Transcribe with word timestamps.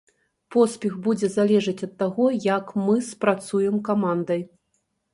Поспех 0.53 0.95
будзе 1.07 1.29
залежыць 1.33 1.85
ад 1.89 1.95
таго, 2.01 2.33
як 2.57 2.75
мы 2.89 2.99
спрацуем 3.13 3.81
камандай. 3.93 4.41